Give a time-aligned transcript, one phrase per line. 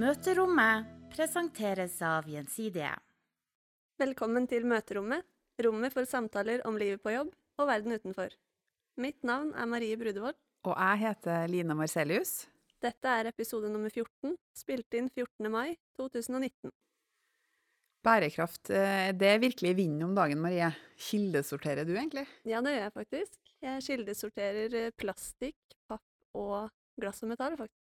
[0.00, 2.94] Møterommet presenteres av Gjensidige.
[4.00, 5.26] Velkommen til Møterommet,
[5.60, 8.32] rommet for samtaler om livet på jobb og verden utenfor.
[8.96, 10.38] Mitt navn er Marie Brudevold.
[10.64, 12.46] Og jeg heter Lina Marcelius.
[12.80, 15.50] Dette er episode nummer 14, spilt inn 14.
[15.52, 16.72] mai 2019.
[18.00, 20.70] Bærekraft, eh, det er virkelig vinden om dagen, Marie.
[21.10, 22.24] Kildesorterer du egentlig?
[22.48, 23.36] Ja, det gjør jeg faktisk.
[23.68, 25.60] Jeg kildesorterer eh, plastikk,
[25.92, 27.79] papp og glass og metall, faktisk.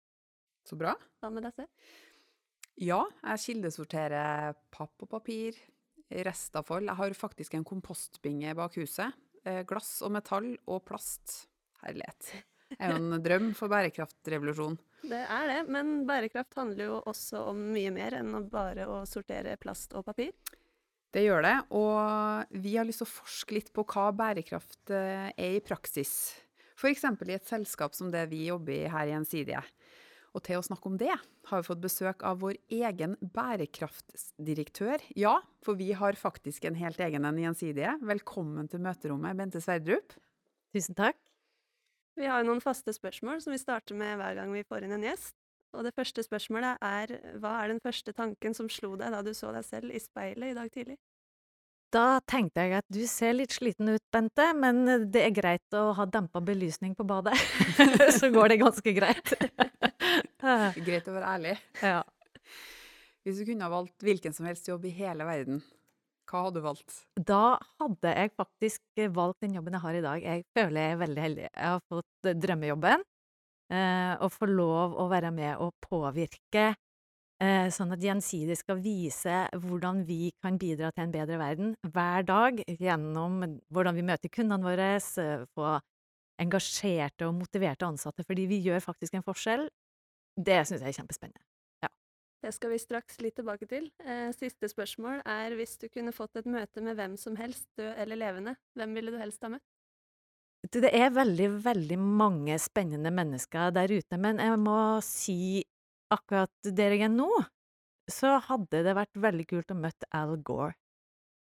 [0.65, 0.95] Så bra.
[1.21, 1.69] Hva med dette?
[2.81, 5.59] Ja, jeg kildesorterer papp og papir,
[6.25, 6.89] restavfall.
[6.89, 9.15] Jeg har faktisk en kompostbinge bak huset.
[9.45, 11.45] Eh, Glass og metall og plast.
[11.85, 12.33] Herlighet.
[12.73, 14.77] Det er jo en drøm for bærekraftrevolusjon.
[15.05, 19.59] Det er det, men bærekraft handler jo også om mye mer enn bare å sortere
[19.61, 20.33] plast og papir.
[21.15, 25.29] Det gjør det, og vi har lyst til å forske litt på hva bærekraft eh,
[25.31, 26.33] er i praksis.
[26.75, 27.05] F.eks.
[27.07, 29.61] i et selskap som det vi jobber i her i Gjensidige.
[30.35, 31.15] Og til å snakke om det,
[31.47, 35.05] har vi fått besøk av vår egen bærekraftdirektør.
[35.15, 37.95] Ja, for vi har faktisk en helt egen en Gjensidige.
[38.03, 40.17] Velkommen til møterommet, Bente Sverdrup.
[40.75, 41.21] Tusen takk.
[42.19, 45.07] Vi har noen faste spørsmål som vi starter med hver gang vi får inn en
[45.07, 45.37] gjest.
[45.75, 49.33] Og det første spørsmålet er hva er den første tanken som slo deg da du
[49.35, 50.99] så deg selv i speilet i dag tidlig?
[51.95, 54.83] Da tenkte jeg at du ser litt sliten ut, Bente, men
[55.15, 57.37] det er greit å ha dempa belysning på badet.
[58.19, 59.35] Så går det ganske greit.
[60.89, 61.55] Greit å være ærlig.
[61.81, 62.03] ja.
[63.25, 65.63] Hvis du kunne ha valgt hvilken som helst jobb i hele verden,
[66.29, 66.99] hva hadde du valgt?
[67.17, 70.27] Da hadde jeg faktisk valgt den jobben jeg har i dag.
[70.27, 71.47] Jeg føler jeg er veldig heldig.
[71.49, 73.05] Jeg har fått eh, drømmejobben.
[73.73, 76.77] Eh, og får lov å være med og påvirke, eh,
[77.43, 82.61] sånn at Gjensidig skal vise hvordan vi kan bidra til en bedre verden hver dag
[82.67, 85.81] gjennom hvordan vi møter kundene våre, eh, få
[86.41, 89.69] engasjerte og motiverte ansatte, fordi vi gjør faktisk en forskjell.
[90.37, 91.43] Det syns jeg er kjempespennende.
[92.45, 93.87] Det skal vi straks litt tilbake til.
[94.05, 97.95] Eh, siste spørsmål er hvis du kunne fått et møte med hvem som helst, død
[98.03, 99.65] eller levende, hvem ville du helst ha møtt?
[100.69, 105.65] Du, Det er veldig, veldig mange spennende mennesker der ute, men jeg må si
[106.13, 107.29] akkurat der jeg er nå,
[108.11, 110.75] så hadde det vært veldig kult å møte Al Gore.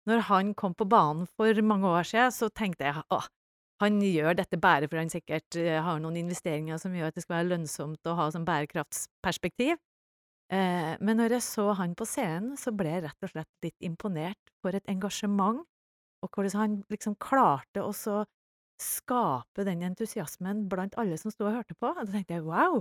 [0.05, 3.25] Når han kom på banen for mange år siden, så tenkte jeg åh,
[3.81, 7.25] han gjør dette bare for han sikkert eh, har noen investeringer som gjør at det
[7.25, 9.75] skal være lønnsomt å ha som bærekraftsperspektiv.
[10.53, 13.87] Eh, men når jeg så han på scenen, så ble jeg rett og slett litt
[13.89, 15.65] imponert for et engasjement,
[16.23, 17.91] og hvordan han liksom klarte å
[18.81, 21.91] skape den entusiasmen blant alle som sto og hørte på.
[21.91, 22.79] Og da tenkte jeg wow!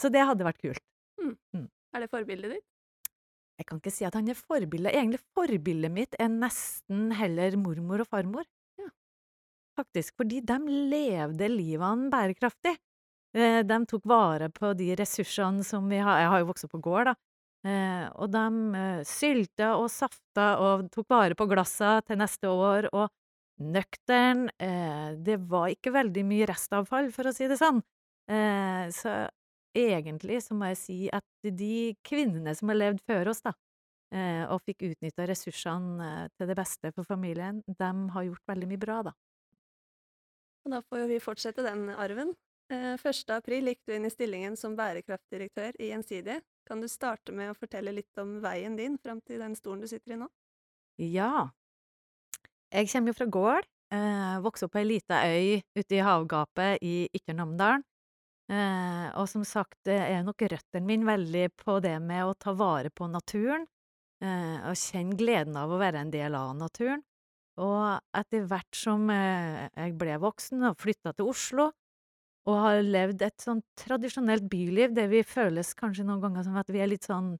[0.00, 0.82] Så det hadde vært kult.
[1.92, 2.66] Er det forbildet ditt?
[3.60, 4.94] Jeg kan ikke si at han er forbildet.
[4.96, 8.46] Egentlig forbildet mitt er nesten heller mormor og farmor.
[8.80, 8.88] Ja.
[9.76, 10.56] Faktisk, fordi de
[10.88, 12.72] levde livene bærekraftig.
[13.36, 16.72] Eh, De tok vare på de ressursene som vi har Jeg har jo vokst opp
[16.78, 17.14] på gård, da.
[17.68, 18.44] Eh, Og de
[18.80, 23.10] eh, sylta og safta og tok vare på glassa til neste år, og
[23.60, 24.48] nøktern
[25.20, 27.82] Det var ikke veldig mye restavfall, for å si det sånn.
[28.96, 29.12] Så
[29.76, 33.54] egentlig så må jeg si at de kvinnene som har levd før oss, da,
[34.14, 38.70] eh, og fikk utnytta ressursene eh, til det beste for familien, de har gjort veldig
[38.70, 39.16] mye bra, da.
[40.66, 42.34] Og da får jo vi fortsette den arven.
[42.70, 43.32] Eh, 1.
[43.34, 46.40] april gikk du inn i stillingen som bærekraftdirektør i Gjensidige.
[46.68, 49.88] Kan du starte med å fortelle litt om veien din fram til den stolen du
[49.90, 50.28] sitter i nå?
[51.00, 51.50] Ja.
[52.70, 53.70] Jeg kommer jo fra gård.
[53.90, 57.82] Eh, vokste opp på ei lita øy ute i havgapet i Ytre Namdalen.
[58.50, 62.90] Eh, og som sagt, er nok røttene mine veldig på det med å ta vare
[62.90, 63.66] på naturen,
[64.24, 67.04] eh, og kjenne gleden av å være en del av naturen.
[67.60, 71.68] Og etter hvert som eh, jeg ble voksen og flytta til Oslo,
[72.48, 76.70] og har levd et sånn tradisjonelt byliv det vi føles kanskje noen ganger som at
[76.72, 77.36] vi er litt sånn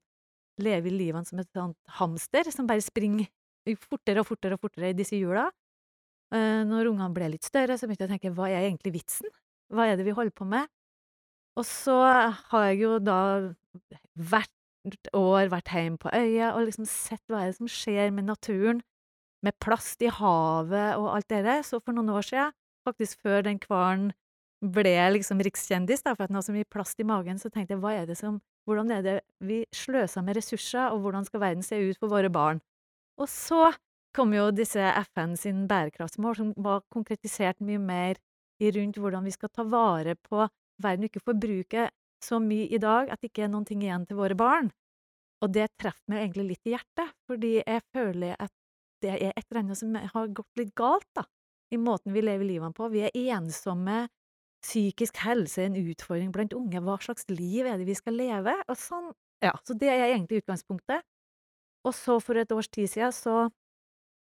[0.61, 3.25] Lever livene som et sånt hamster som bare springer
[3.79, 5.47] fortere og fortere og fortere i disse hjula.
[6.29, 9.31] Når ungene ble litt større, så begynte jeg å tenke hva er egentlig vitsen?
[9.73, 10.67] Hva er det vi holder på med?
[11.59, 11.97] Og så
[12.51, 13.19] har jeg jo da
[14.15, 18.29] hvert år vært hjemme på øya og liksom sett hva er det som skjer med
[18.29, 18.81] naturen,
[19.45, 21.61] med plast i havet og alt det der.
[21.65, 22.55] Så for noen år siden,
[22.87, 24.11] faktisk før den hvalen
[24.61, 27.75] ble liksom rikskjendis, da, for at den har så mye plast i magen, så tenkte
[27.75, 28.39] jeg hva er det som
[28.69, 32.29] hvordan er det vi sløser med ressurser, og hvordan skal verden se ut for våre
[32.29, 32.61] barn?
[33.17, 33.71] Og så
[34.15, 34.81] kom jo disse
[35.13, 38.21] FN sin bærekraftsmål, som var konkretisert mye mer
[38.61, 40.45] rundt hvordan vi skal ta vare på
[40.83, 41.89] verden, ikke ikke forbruke
[42.21, 44.69] så mye i dag at det ikke er noen ting igjen til våre barn.
[45.41, 48.51] Og det treffer meg egentlig litt i hjertet, fordi jeg føler at
[49.01, 51.25] det er et eller annet som har gått litt galt, da,
[51.73, 52.91] i måten vi lever livene på.
[52.93, 54.05] Vi er ensomme,
[54.61, 58.53] psykisk helse er en utfordring blant unge, hva slags liv er det vi skal leve?
[58.69, 59.09] Og sånn
[59.41, 61.01] Ja, så det er egentlig utgangspunktet.
[61.81, 63.37] Og så for et års tid siden så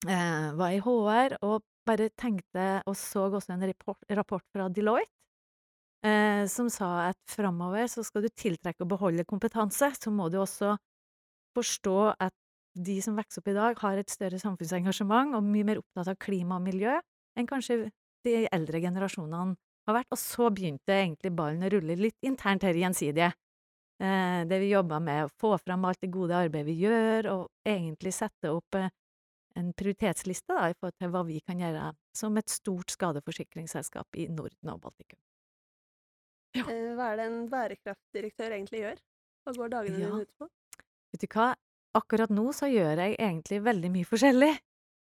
[0.10, 4.72] eh, var jeg i HR og bare tenkte og så også en rapport, rapport fra
[4.74, 5.14] Deloitte
[6.06, 10.40] eh, som sa at framover så skal du tiltrekke og beholde kompetanse, så må du
[10.42, 10.76] også
[11.58, 12.34] forstå at
[12.74, 16.18] de som vokser opp i dag, har et større samfunnsengasjement og mye mer opptatt av
[16.22, 16.96] klima og miljø
[17.38, 17.88] enn kanskje
[18.26, 19.56] de eldre generasjonene
[19.88, 20.10] har vært.
[20.16, 23.34] Og så begynte egentlig ballen å rulle litt internt her i Gjensidige.
[24.02, 27.44] Eh, det vi jobba med å få fram alt det gode arbeidet vi gjør, og
[27.68, 28.90] egentlig sette opp eh,
[29.60, 34.28] en prioritetsliste da, i forhold til hva vi kan gjøre som et stort skadeforsikringsselskap i
[34.34, 35.20] Norden og Baltikum.
[36.54, 36.68] Ja.
[36.70, 39.00] Eh, hva er det en bærekraftdirektør egentlig gjør?
[39.44, 40.10] Hva går dagene ja.
[40.10, 40.50] dine ut på?
[41.14, 41.48] Vet du hva,
[41.98, 44.52] akkurat nå så gjør jeg egentlig veldig mye forskjellig.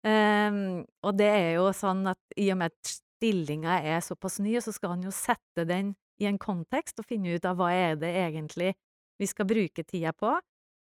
[0.07, 0.59] Um,
[1.03, 4.71] og det er jo sånn at i og med at stillinga er såpass ny, så
[4.75, 8.11] skal han jo sette den i en kontekst og finne ut av hva er det
[8.21, 8.75] egentlig
[9.17, 10.35] vi skal bruke tida på.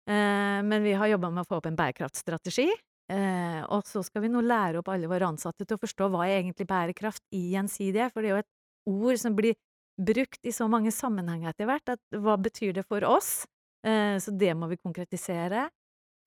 [0.06, 2.68] Uh, men vi har jobba med å få opp en bærekraftstrategi.
[3.06, 6.26] Uh, og så skal vi nå lære opp alle våre ansatte til å forstå hva
[6.26, 8.54] er egentlig bærekraft i gjensidige, for det er jo et
[8.90, 9.58] ord som blir
[9.98, 13.46] brukt i så mange sammenhenger etter hvert, at hva betyr det for oss?
[13.86, 15.70] Eh, så det må vi konkretisere.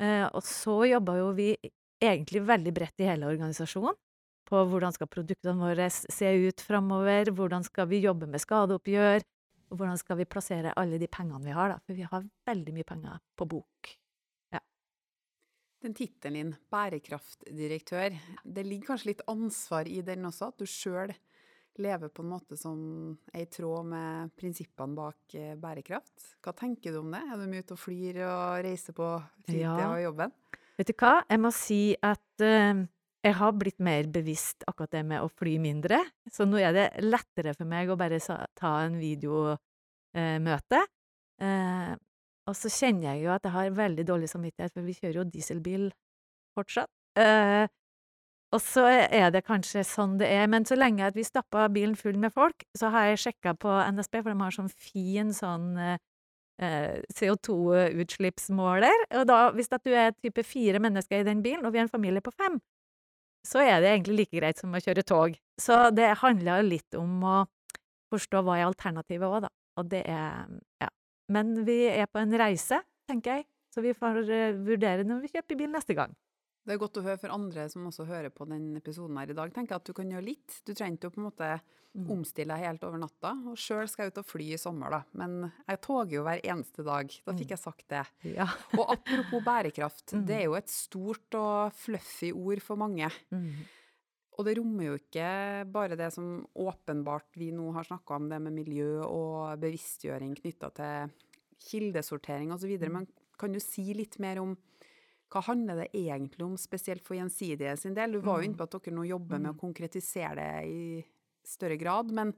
[0.00, 1.52] Eh, og så jobba jo vi
[1.98, 3.96] egentlig veldig bredt i hele organisasjonen
[4.48, 9.24] på hvordan skal produktene våre se ut framover, hvordan skal vi jobbe med skadeoppgjør,
[9.68, 12.74] og hvordan skal vi plassere alle de pengene vi har, da, for vi har veldig
[12.76, 13.90] mye penger på bok.
[14.54, 14.62] Ja.
[15.84, 21.12] Den tittelen din, bærekraftdirektør, det ligger kanskje litt ansvar i den også, at du sjøl
[21.78, 22.78] lever på en måte som
[23.32, 26.34] er i tråd med prinsippene bak eh, bærekraft.
[26.42, 27.22] Hva tenker du om det?
[27.22, 29.10] Er du mye ute og flyr og reiser på
[29.44, 29.90] fritida ja.
[29.92, 30.34] og jobben?
[30.78, 32.82] Vet du hva, jeg må si at uh,
[33.26, 35.98] jeg har blitt mer bevisst akkurat det med å fly mindre.
[36.30, 40.84] Så nå er det lettere for meg å bare ta en videomøte.
[41.42, 41.96] Uh, uh,
[42.48, 45.26] og så kjenner jeg jo at jeg har veldig dårlig samvittighet, for vi kjører jo
[45.28, 45.90] dieselbil
[46.56, 46.90] fortsatt.
[47.18, 47.66] Uh,
[48.54, 51.96] og så er det kanskje sånn det er, men så lenge at vi stappa bilen
[51.98, 55.76] full med folk, så har jeg sjekka på NSB, for de har sånn fin sånn
[55.82, 55.98] eh,
[57.18, 59.04] CO2-utslippsmåler.
[59.20, 61.86] Og da, hvis at du er type fire mennesker i den bilen, og vi er
[61.86, 62.56] en familie på fem,
[63.46, 65.36] så er det egentlig like greit som å kjøre tog.
[65.60, 67.36] Så det handler litt om å
[68.12, 69.52] forstå hva er alternativet òg, da.
[69.78, 70.48] Og det er
[70.80, 70.88] Ja.
[71.28, 75.28] Men vi er på en reise, tenker jeg, så vi får uh, vurdere når vi
[75.34, 76.14] kjøper bil neste gang.
[76.68, 79.36] Det er godt å høre for andre som også hører på den episoden her i
[79.36, 79.52] dag.
[79.54, 80.58] tenker at du kan gjøre litt.
[80.68, 82.10] Du trenger ikke å på en måte mm.
[82.12, 83.30] omstille deg helt over natta.
[83.48, 85.00] Og sjøl skal jeg ut og fly i sommer, da.
[85.16, 87.16] Men jeg toger jo hver eneste dag.
[87.24, 87.54] Da fikk mm.
[87.54, 88.04] jeg sagt det.
[88.36, 88.50] Ja.
[88.76, 90.12] og apropos bærekraft.
[90.12, 90.28] Mm.
[90.28, 93.08] Det er jo et stort og fluffy ord for mange.
[93.32, 93.64] Mm.
[94.36, 95.30] Og det rommer jo ikke
[95.72, 100.70] bare det som åpenbart vi nå har snakka om, det med miljø og bevisstgjøring knytta
[100.76, 101.16] til
[101.64, 102.76] kildesortering osv.
[102.92, 103.08] Men
[103.40, 104.52] kan du si litt mer om
[105.28, 108.16] hva handler det egentlig om, spesielt for Gjensidige sin del?
[108.16, 109.60] Du var jo inne på at dere nå jobber med å mm.
[109.60, 111.02] konkretisere det i
[111.46, 112.32] større grad, men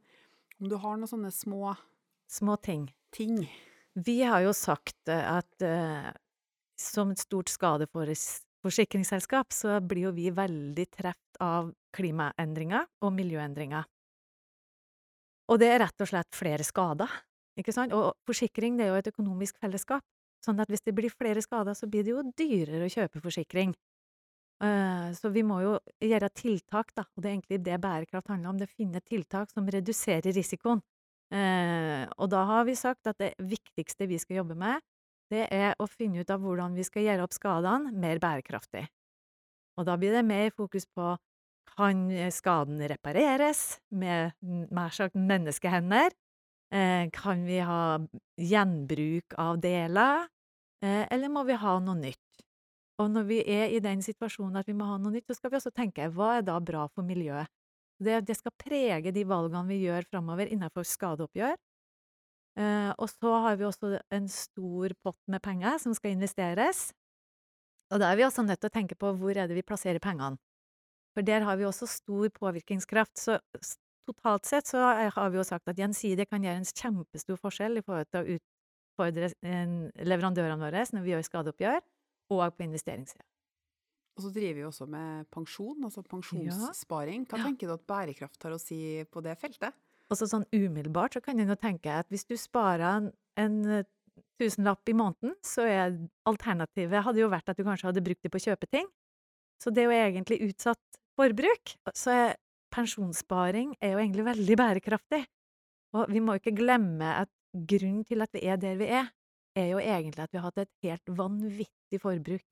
[0.60, 1.76] om du har noen sånne små
[2.30, 2.84] Små ting.
[3.10, 3.40] ting.
[3.98, 6.14] Vi har jo sagt eh, at uh,
[6.78, 13.82] som et stort skadeforsikringsselskap, så blir jo vi veldig truffet av klimaendringer og miljøendringer.
[15.50, 17.10] Og det er rett og slett flere skader,
[17.58, 17.90] ikke sant?
[17.96, 20.06] Og forsikring det er jo et økonomisk fellesskap.
[20.44, 23.74] Sånn at hvis det blir flere skader, så blir det jo dyrere å kjøpe forsikring.
[24.60, 28.52] Uh, så vi må jo gjøre tiltak, da, og det er egentlig det bærekraft handler
[28.52, 28.60] om.
[28.60, 30.82] Det å finne tiltak som reduserer risikoen.
[31.30, 34.82] Uh, og da har vi sagt at det viktigste vi skal jobbe med,
[35.30, 38.88] det er å finne ut av hvordan vi skal gjøre opp skadene mer bærekraftig.
[39.78, 41.14] Og da blir det mer fokus på
[41.70, 42.00] kan
[42.34, 44.34] skaden repareres med
[44.74, 46.10] mer sagt menneskehender?
[46.70, 47.98] Eh, kan vi ha
[48.38, 50.28] gjenbruk av deler,
[50.82, 52.44] eh, eller må vi ha noe nytt?
[53.00, 55.50] Og når vi er i den situasjonen at vi må ha noe nytt, så skal
[55.50, 57.48] vi også tenke hva er da bra for miljøet?
[58.00, 61.56] Det, det skal prege de valgene vi gjør framover innenfor skadeoppgjør.
[62.60, 66.90] Eh, og så har vi også en stor pott med penger som skal investeres.
[67.90, 70.02] Og da er vi også nødt til å tenke på hvor er det vi plasserer
[70.02, 70.38] pengene.
[71.16, 73.18] For der har vi også stor påvirkningskraft.
[73.18, 73.38] Så
[74.10, 74.82] totalt sett så
[75.14, 78.36] har vi jo sagt at gjensidig kan gjøre en kjempestor forskjell i forhold til å
[78.36, 79.32] utfordre
[80.04, 81.82] leverandørene våre når vi gjør skadeoppgjør,
[82.34, 83.24] og på investeringssida.
[84.18, 87.24] Og så driver vi også med pensjon, altså pensjonssparing.
[87.30, 89.76] Hva tenker du at bærekraft har å si på det feltet?
[90.10, 93.86] Også sånn umiddelbart så kan en jo tenke at hvis du sparer en, eh,
[94.40, 95.96] tusenlapp i måneden, så er
[96.28, 98.88] alternativet hadde jo vært at du kanskje hadde brukt det på å kjøpe ting.
[99.60, 101.76] Så det er jo egentlig utsatt forbruk.
[101.94, 102.34] Så
[102.74, 105.24] pensjonssparing er jo egentlig veldig bærekraftig.
[105.96, 109.10] Og vi må ikke glemme at grunnen til at vi er der vi er,
[109.58, 112.46] er jo egentlig at vi har hatt et helt vanvittig forbruk.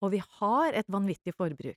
[0.00, 1.76] Og vi har et vanvittig forbruk.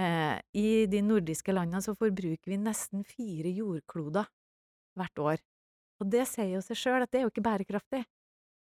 [0.00, 4.26] Eh, I de nordiske landene så forbruker vi nesten fire jordkloder
[4.96, 5.44] hvert år.
[6.00, 8.02] Og det sier jo seg sjøl at det er jo ikke bærekraftig.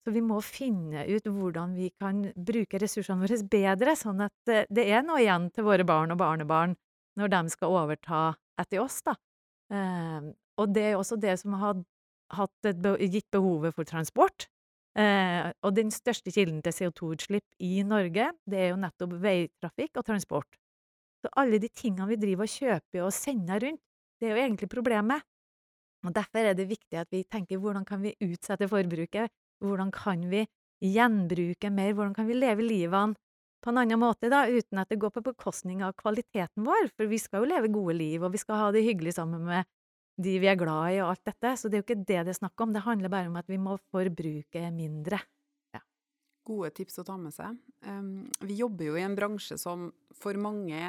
[0.06, 4.64] Så vi må finne ut hvordan vi kan bruke ressursene våre bedre, sånn at eh,
[4.72, 6.78] det er noe igjen til våre barn og barnebarn
[7.18, 8.20] når de skal overta
[8.60, 9.14] etter oss, da.
[9.74, 11.82] Eh, og det er også det som har
[12.98, 14.48] gitt behovet for transport.
[14.98, 20.06] Eh, og den største kilden til CO2-utslipp i Norge, det er jo nettopp veitrafikk og
[20.08, 20.58] transport.
[21.22, 23.82] Så alle de tingene vi driver og kjøper og sender rundt,
[24.18, 25.26] det er jo egentlig problemet.
[26.06, 29.30] Og derfor er det viktig at vi tenker hvordan kan vi utsette forbruket,
[29.62, 30.44] hvordan kan vi
[30.82, 33.18] gjenbruke mer, hvordan kan vi leve livene
[33.64, 37.10] på en annen måte, da, uten at det går på bekostning av kvaliteten vår, for
[37.10, 39.66] vi skal jo leve gode liv, og vi skal ha det hyggelig sammen med
[40.18, 41.54] de vi er glad i, og alt dette.
[41.58, 42.72] Så det er jo ikke det det er snakk om.
[42.74, 45.20] Det handler bare om at vi må forbruke mindre.
[45.74, 45.82] Ja.
[46.46, 47.58] Gode tips å ta med seg.
[47.86, 49.88] Um, vi jobber jo i en bransje som
[50.18, 50.80] for mange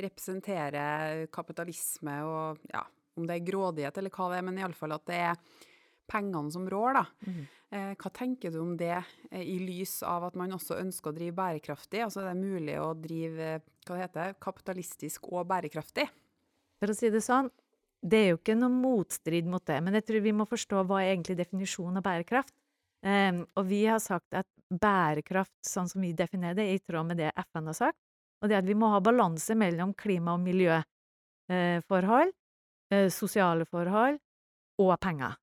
[0.00, 2.82] representerer kapitalisme og ja,
[3.18, 5.60] om det er grådighet eller hva det er, men iallfall at det er
[6.10, 7.04] pengene som rår, da.
[7.26, 7.40] Mm.
[7.70, 11.16] Eh, hva tenker du om det eh, i lys av at man også ønsker å
[11.16, 12.02] drive bærekraftig?
[12.02, 13.50] Altså det er mulig å drive
[13.86, 16.08] hva det heter, kapitalistisk og bærekraftig?
[16.80, 17.50] For å si det sånn,
[18.00, 21.02] det er jo ikke noe motstrid mot det, men jeg tror vi må forstå hva
[21.02, 22.54] er egentlig definisjonen av bærekraft.
[23.00, 27.08] Um, og vi har sagt at bærekraft, sånn som vi definerer det, er i tråd
[27.08, 27.98] med det FN har sagt.
[28.40, 32.32] Og det er at vi må ha balanse mellom klima- og miljøforhold,
[32.94, 34.20] uh, sosiale forhold
[34.80, 35.36] og penger.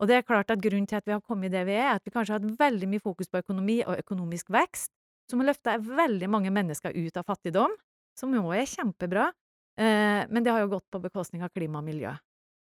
[0.00, 2.00] Og det er klart at grunnen til at vi har kommet det vi er, er
[2.00, 4.92] at vi kanskje har hatt veldig mye fokus på økonomi og økonomisk vekst,
[5.30, 7.72] som har løfta veldig mange mennesker ut av fattigdom,
[8.16, 9.30] som jo er kjempebra,
[9.76, 12.14] Eh, men det har jo gått på bekostning av klima og miljø.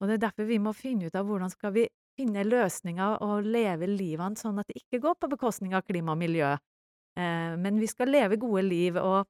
[0.01, 1.87] Og det er derfor vi må finne ut av hvordan skal vi
[2.17, 6.21] finne løsninger og leve livene sånn at det ikke går på bekostning av klima og
[6.21, 6.51] miljø.
[7.17, 9.25] Eh, men vi skal leve gode liv, og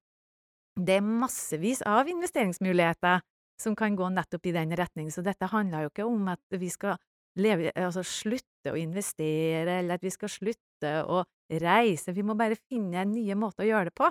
[0.75, 3.23] det er massevis av investeringsmuligheter
[3.61, 5.11] som kan gå nettopp i den retning.
[5.13, 6.99] Så dette handler jo ikke om at vi skal
[7.39, 11.23] leve, altså slutte å investere, eller at vi skal slutte å
[11.61, 12.15] reise.
[12.15, 14.09] Vi må bare finne nye måter å gjøre det på,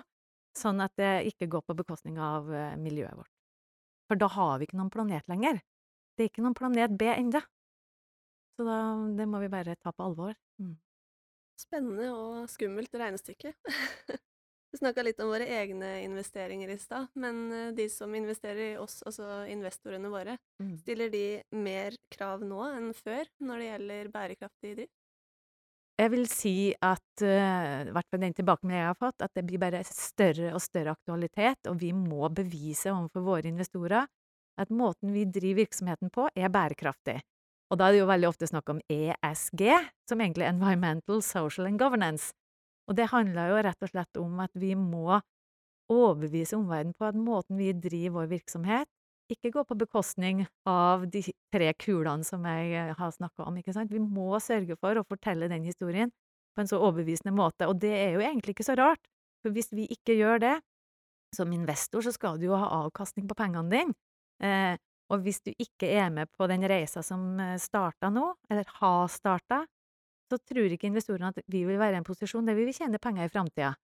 [0.56, 3.32] sånn at det ikke går på bekostning av eh, miljøet vårt.
[4.10, 5.60] For da har vi ikke noen planet lenger.
[6.16, 7.42] Det er ikke noen planet B ennå.
[8.58, 8.78] Så da,
[9.16, 10.34] det må vi bare ta på alvor.
[10.60, 10.74] Mm.
[11.60, 13.54] Spennende og skummelt regnestykke.
[14.72, 18.78] vi snakka litt om våre egne investeringer i stad, men eh, de som investerer i
[18.78, 20.76] oss, altså investorene våre, mm.
[20.84, 21.24] stiller de
[21.58, 24.96] mer krav nå enn før når det gjelder bærekraftig drift?
[26.00, 29.42] Jeg vil si at, uh, i hvert fall den tilbakemeldingen jeg har fått, at det
[29.44, 34.06] blir bare større og større aktualitet, og vi må bevise overfor våre investorer
[34.60, 37.18] at måten vi driver virksomheten på, er bærekraftig.
[37.70, 39.62] Og da er det jo veldig ofte snakk om ESG,
[40.08, 42.32] som egentlig er Environmental, Social and Governance.
[42.90, 45.20] Og det handler jo rett og slett om at vi må
[45.90, 48.90] overbevise omverdenen på at måten vi driver vår virksomhet,
[49.30, 51.22] ikke går på bekostning av de
[51.54, 53.60] tre kulene som jeg eh, har snakka om.
[53.60, 53.92] ikke sant?
[53.92, 56.10] Vi må sørge for å fortelle den historien
[56.54, 59.02] på en så overbevisende måte, og det er jo egentlig ikke så rart,
[59.44, 60.56] for hvis vi ikke gjør det,
[61.36, 63.94] som investor så skal du jo ha avkastning på pengene dine,
[64.42, 64.74] eh,
[65.10, 69.06] og hvis du ikke er med på den reisa som eh, starta nå, eller har
[69.14, 69.62] starta,
[70.30, 73.00] så tror ikke investorene at vi vil være i en posisjon der vi vil tjene
[73.02, 73.74] penger i framtida.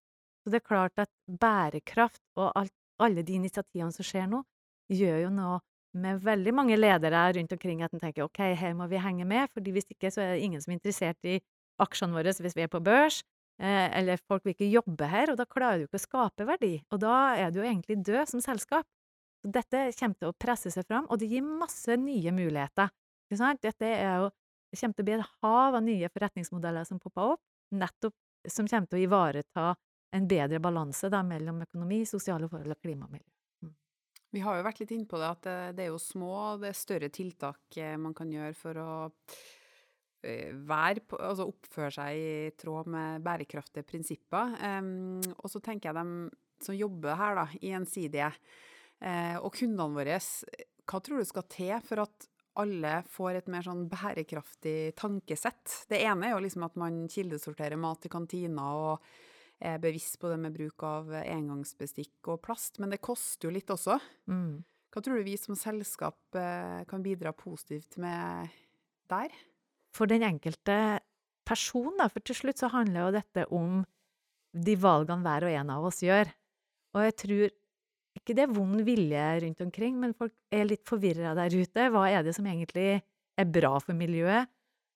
[0.45, 4.45] Så det er klart at bærekraft og alt, alle de initiativene som skjer nå,
[4.95, 5.57] gjør jo nå
[5.97, 9.49] med veldig mange ledere rundt omkring at en tenker ok, her må vi henge med,
[9.55, 11.39] fordi hvis ikke så er det ingen som er interessert i
[11.83, 13.23] aksjene våre hvis vi er på børs,
[13.61, 16.75] eh, eller folk vil ikke jobbe her, og da klarer du ikke å skape verdi,
[16.93, 18.87] og da er du jo egentlig død som selskap.
[19.43, 22.93] Så dette kommer til å presse seg fram, og det gir masse nye muligheter.
[23.33, 24.31] Dette er jo,
[24.71, 27.43] det kommer til å bli et hav av nye forretningsmodeller som popper opp,
[27.75, 28.15] nettopp
[28.51, 29.67] som kommer til å ivareta
[30.17, 33.27] en bedre balanse da, mellom økonomi, sosiale forhold og klima miljø.
[34.35, 35.47] Vi har jo vært litt inne på det, at
[35.77, 38.95] det er jo små det er større tiltak eh, man kan gjøre for å
[40.27, 44.59] eh, være altså oppføre seg i tråd med bærekraftige prinsipper.
[45.39, 46.13] Og så tenker jeg dem
[46.63, 48.31] som jobber her, da, Gjensidige,
[49.05, 50.19] uh, og kundene våre,
[50.87, 52.29] hva tror du skal til for at
[52.61, 55.83] alle får et mer sånn bærekraftig tankesett?
[55.91, 59.11] Det ene er jo liksom at man kildesorterer mat i kantina og
[59.61, 63.71] er bevisst på det med bruk av engangsbestikk og plast, men det koster jo litt
[63.73, 63.97] også.
[64.29, 64.65] Mm.
[64.93, 68.53] Hva tror du vi som selskap eh, kan bidra positivt med
[69.13, 69.33] der?
[69.97, 71.01] For den enkelte
[71.47, 73.85] person, da, for til slutt så handler jo dette om
[74.57, 76.33] de valgene hver og en av oss gjør.
[76.97, 77.57] Og jeg tror
[78.19, 81.89] ikke det vond vilje rundt omkring, men folk er litt forvirra der ute.
[81.93, 84.51] Hva er det som egentlig er bra for miljøet?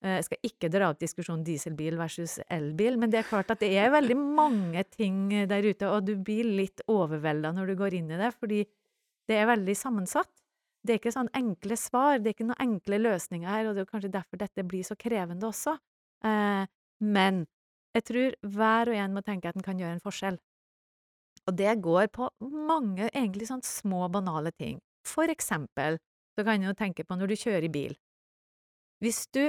[0.04, 3.60] Eh, Jeg skal ikke dra opp diskusjonen dieselbil versus elbil, men det er klart at
[3.60, 7.98] det er veldig mange ting der ute, og du blir litt overvelda når du går
[8.00, 8.64] inn i det, fordi
[9.28, 10.32] det er veldig sammensatt.
[10.80, 13.84] Det er ikke sånn enkle svar, det er ikke noen enkle løsninger her, og det
[13.84, 15.76] er kanskje derfor dette blir så krevende også.
[16.24, 16.64] Eh,
[17.04, 17.44] men
[17.96, 20.38] jeg tror hver og en må tenke at en kan gjøre en forskjell.
[21.48, 24.78] Og det går på mange egentlig sånn små, banale ting.
[25.06, 25.98] For eksempel
[26.36, 27.96] så kan du jo tenke på når du kjører i bil.
[29.00, 29.48] Hvis du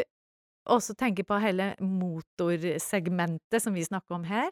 [0.71, 4.49] også tenker på hele motorsegmentet som vi snakker om her,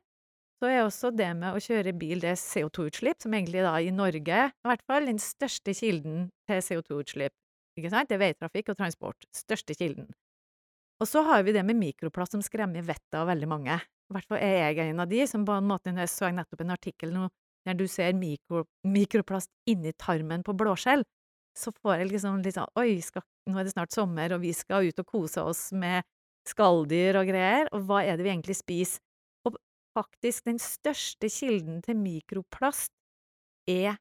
[0.59, 4.39] så er også det med å kjøre bil det CO2-utslipp, som egentlig da i Norge
[4.49, 7.35] i hvert fall den største kilden til CO2-utslipp.
[7.79, 8.09] Ikke sant?
[8.09, 9.29] Det er veitrafikk og transport.
[9.35, 10.09] Største kilden.
[10.99, 13.77] Og så har vi det med mikroplast som skremmer vettet av veldig mange.
[13.79, 16.31] I hvert fall er jeg en av de som på en måte når Jeg så
[16.33, 17.29] nettopp en artikkel nå
[17.67, 21.03] der du ser mikro, mikroplast inni tarmen på blåskjell.
[21.57, 24.53] Så får jeg liksom litt sånn Oi, skal, nå er det snart sommer, og vi
[24.55, 26.07] skal ut og kose oss med
[26.47, 27.69] skalldyr og greier.
[27.75, 29.03] Og hva er det vi egentlig spiser?
[29.47, 29.59] Og
[29.97, 32.93] faktisk, den største kilden til mikroplast
[33.69, 33.99] er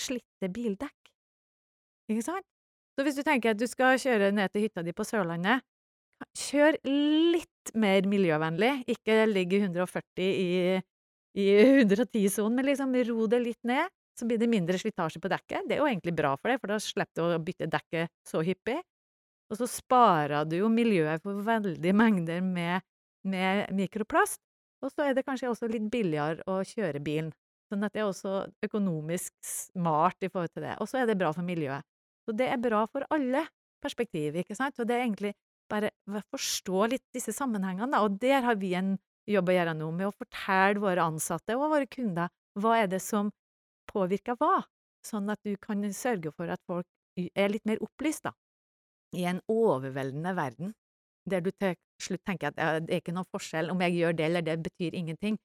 [0.00, 1.14] slitte bildekk.
[2.10, 2.46] Ikke sant?
[2.94, 5.64] Så hvis du tenker at du skal kjøre ned til hytta di på Sørlandet,
[6.38, 8.72] kjør litt mer miljøvennlig.
[8.94, 10.48] Ikke ligg i 140 i,
[11.40, 11.46] i
[11.82, 13.92] 110-sonen, men liksom ro det litt ned.
[14.14, 15.66] Så blir det mindre slitasje på dekket.
[15.66, 18.44] Det er jo egentlig bra for deg, for da slipper du å bytte dekket så
[18.46, 18.78] hyppig.
[19.50, 22.84] Og så sparer du jo miljøet for veldig mengder med,
[23.26, 24.38] med mikroplast.
[24.84, 27.32] Og så er det kanskje også litt billigere å kjøre bilen.
[27.72, 30.76] Sånn at det er også økonomisk smart i forhold til det.
[30.78, 31.82] Og så er det bra for miljøet.
[32.24, 33.46] Så det er bra for alle
[33.84, 34.78] perspektiv, ikke sant?
[34.80, 35.34] Og det er egentlig
[35.70, 35.90] bare
[36.32, 38.00] forstå litt disse sammenhengene.
[38.04, 38.94] Og der har vi en
[39.30, 43.00] jobb å gjøre nå, med å fortelle våre ansatte og våre kunder hva er det
[43.02, 43.32] som
[43.90, 44.62] påvirker hva,
[45.04, 46.86] sånn at du kan sørge for at folk
[47.34, 48.34] er litt mer opplyst, da.
[49.14, 50.72] I en overveldende verden,
[51.30, 54.16] der du til slutt tenker at ja, det er ikke noen forskjell om jeg gjør
[54.18, 55.38] det eller det, betyr ingenting.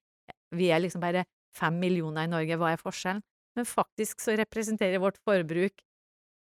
[0.56, 3.22] Vi er liksom bare fem millioner i Norge, hva er forskjellen?
[3.58, 5.82] Men faktisk så representerer vårt forbruk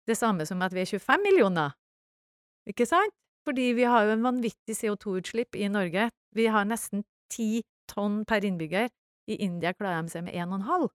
[0.10, 1.76] det samme som at vi er 25 millioner.
[2.70, 3.14] Ikke sant?
[3.48, 6.10] Fordi vi har jo en vanvittig CO2-utslipp i Norge.
[6.36, 8.90] Vi har nesten ti tonn per innbygger.
[9.30, 10.90] I India klarer de seg med en og en halv.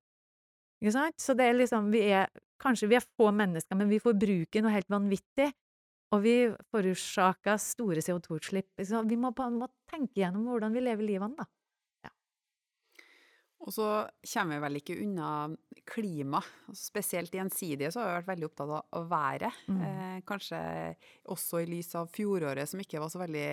[0.82, 1.18] Ikke sant?
[1.22, 2.30] Så det er liksom, vi er,
[2.62, 5.50] kanskje vi er få mennesker, men vi forbruker noe helt vanvittig.
[6.14, 6.34] Og vi
[6.70, 8.68] forårsaker store CO2-utslipp.
[8.78, 11.48] Vi må måte tenke gjennom hvordan vi lever livene, da.
[13.64, 13.84] Og så
[14.28, 15.28] kommer vi vel ikke unna
[15.88, 16.40] klima.
[16.76, 19.60] Spesielt gjensidige så har vi vært veldig opptatt av været.
[19.72, 19.78] Mm.
[19.88, 20.60] Eh, kanskje
[21.32, 23.46] også i lys av fjoråret som ikke var så veldig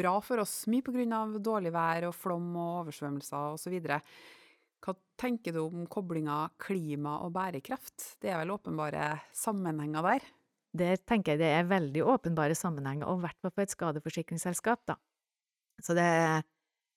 [0.00, 0.62] bra for oss.
[0.72, 1.24] Mye pga.
[1.36, 3.76] dårlig vær og flom og oversvømmelser osv.
[4.80, 8.14] Hva tenker du om koblinga klima og bærekraft?
[8.22, 10.30] Det er vel åpenbare sammenhenger der?
[10.72, 14.86] Der tenker jeg det er veldig åpenbare sammenhenger, og i hvert fall for et skadeforsikringsselskap,
[14.88, 14.96] da.
[15.82, 16.46] Så det er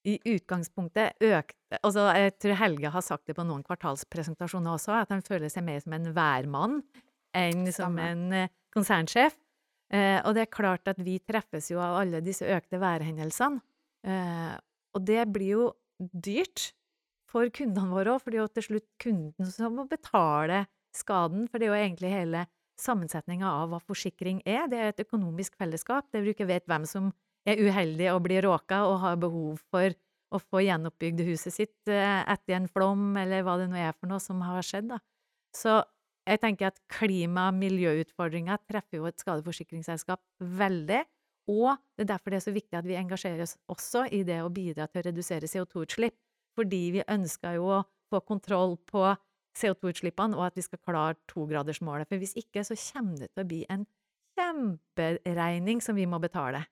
[0.03, 5.09] i utgangspunktet økte Altså, jeg tror Helge har sagt det på noen kvartalspresentasjoner også, at
[5.09, 6.75] han føler seg mer som en værmann
[7.33, 9.33] enn som en eh, konsernsjef.
[9.89, 13.63] Eh, og det er klart at vi treffes jo av alle disse økte værhendelsene.
[14.05, 14.53] Eh,
[14.93, 15.65] og det blir jo
[15.97, 16.69] dyrt
[17.33, 21.47] for kundene våre òg, for det er jo til slutt kunden som må betale skaden.
[21.49, 22.45] For det er jo egentlig hele
[22.79, 24.67] sammensetninga av hva forsikring er.
[24.69, 27.11] Det er et økonomisk fellesskap der vi ikke vet hvem som
[27.49, 29.95] er uheldig og blir råka og har behov for
[30.33, 34.09] å få gjenoppbygd huset sitt eh, etter en flom, eller hva det nå er for
[34.09, 34.99] noe som har skjedd, da.
[35.53, 35.81] Så
[36.25, 41.03] jeg tenker at klima- og miljøutfordringer treffer jo et skadeforsikringsselskap veldig,
[41.51, 44.39] og det er derfor det er så viktig at vi engasjerer oss også i det
[44.41, 46.15] å bidra til å redusere CO2-utslipp,
[46.57, 49.03] fordi vi ønsker jo å få kontroll på
[49.59, 52.09] CO2-utslippene, og at vi skal klare togradersmålet.
[52.09, 53.83] For hvis ikke, så kommer det til å bli en
[54.39, 56.63] kjemperegning som vi må betale.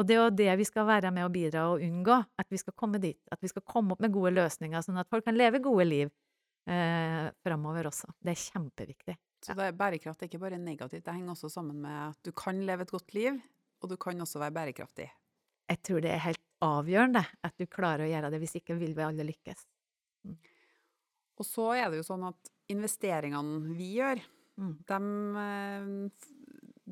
[0.00, 2.58] Og det er jo det vi skal være med å bidra og unngå, at vi
[2.60, 3.18] skal komme dit.
[3.28, 6.08] At vi skal komme opp med gode løsninger, sånn at folk kan leve gode liv
[6.64, 8.08] eh, framover også.
[8.16, 9.16] Det er kjempeviktig.
[9.44, 12.32] Så det er bærekraft er ikke bare negativt, det henger også sammen med at du
[12.36, 13.36] kan leve et godt liv,
[13.80, 15.08] og du kan også være bærekraftig.
[15.70, 18.96] Jeg tror det er helt avgjørende at du klarer å gjøre det, hvis ikke vil
[18.96, 19.62] vi alle lykkes.
[21.40, 24.20] Og så er det jo sånn at investeringene vi gjør,
[24.60, 24.74] Mm.
[24.84, 26.10] de,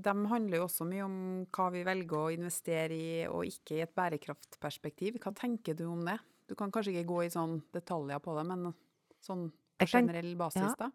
[0.04, 1.16] handler jo også mye om
[1.54, 5.18] hva vi velger å investere i og ikke i et bærekraftperspektiv.
[5.22, 6.18] Hva tenker du om det?
[6.48, 8.70] Du kan kanskje ikke gå i sånn detaljer på det, men
[9.24, 10.74] sånn på generell basis, ja.
[10.87, 10.90] da?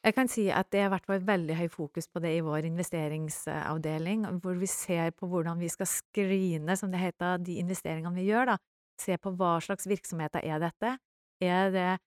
[0.00, 4.22] Jeg kan si at det er vært veldig høy fokus på det i vår investeringsavdeling,
[4.40, 8.44] hvor vi ser på hvordan vi skal screene, som det heter, de investeringene vi gjør,
[8.54, 8.58] da.
[9.00, 10.98] Se på hva slags virksomheter er dette.
[11.40, 11.98] Er det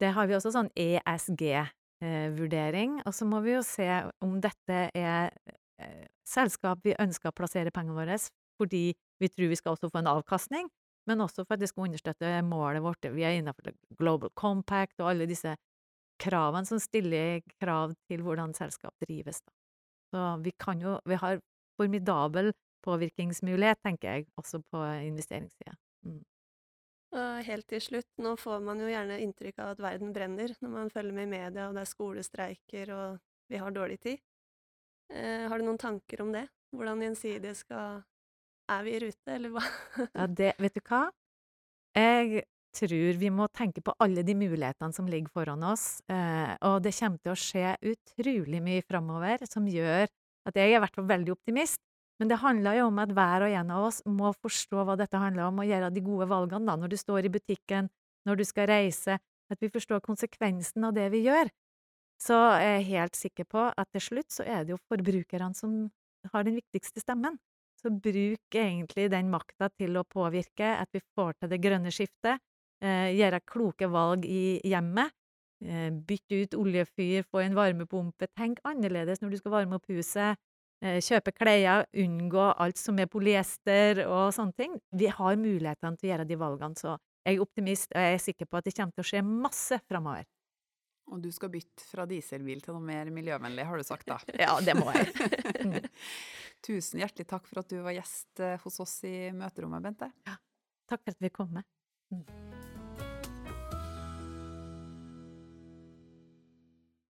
[0.00, 3.02] Det har vi også sånn ESG-vurdering.
[3.04, 3.84] Og så må vi jo se
[4.24, 5.59] om dette er eh,
[6.26, 8.18] selskap vi ønsker å plassere pengene våre,
[8.60, 8.84] fordi
[9.20, 10.68] vi tror vi skal også få en avkastning,
[11.08, 13.08] men også for at det skal understøtte målet vårt.
[13.14, 15.56] Vi er innenfor Global Compact og alle disse
[16.20, 19.40] kravene som stiller krav til hvordan selskap drives.
[19.40, 19.54] Da.
[20.10, 21.40] Så vi kan jo Vi har
[21.78, 22.52] formidabel
[22.84, 25.74] påvirkningsmulighet, tenker jeg, også på investeringssida.
[26.04, 26.24] Mm.
[27.10, 30.70] Og helt til slutt, nå får man jo gjerne inntrykk av at verden brenner når
[30.70, 33.18] man følger med i media, og det er skolestreiker, og
[33.50, 34.22] vi har dårlig tid.
[35.10, 36.46] Eh, har du noen tanker om det?
[36.76, 38.02] Hvordan Gjensidige skal
[38.70, 39.64] Er vi i rute, eller hva?
[40.14, 41.08] Ja, det Vet du hva?
[41.98, 42.44] Jeg
[42.76, 46.92] tror vi må tenke på alle de mulighetene som ligger foran oss, eh, og det
[46.94, 50.06] kommer til å skje utrolig mye framover som gjør
[50.46, 51.82] at jeg er i hvert fall veldig optimist.
[52.20, 55.18] Men det handler jo om at hver og en av oss må forstå hva dette
[55.18, 57.88] handler om, og gjøre de gode valgene da, når du står i butikken,
[58.28, 59.18] når du skal reise,
[59.50, 61.50] at vi forstår konsekvensen av det vi gjør.
[62.20, 65.86] Så jeg er helt sikker på at til slutt så er det jo forbrukerne som
[66.32, 67.38] har den viktigste stemmen.
[67.80, 72.42] Så bruk egentlig den makta til å påvirke at vi får til det grønne skiftet,
[72.84, 75.16] eh, gjøre kloke valg i hjemmet,
[75.64, 80.36] eh, bytte ut oljefyr, få en varmepumpe, tenk annerledes når du skal varme opp huset,
[80.80, 84.78] Eh, kjøpe klær, unngå alt som er polyester og sånne ting.
[84.96, 86.94] Vi har mulighetene til å gjøre de valgene, så
[87.26, 89.80] jeg er optimist, og jeg er sikker på at det kommer til å skje masse
[89.84, 90.24] framover.
[91.10, 94.20] Og du skal bytte fra dieselbil til noe mer miljøvennlig, har du sagt da?
[94.44, 95.82] ja, det må jeg.
[96.66, 100.12] Tusen hjertelig takk for at du var gjest eh, hos oss i møterommet, Bente.
[100.28, 100.38] Ja,
[100.90, 101.66] takk for at vi kom med.
[102.14, 102.59] Mm.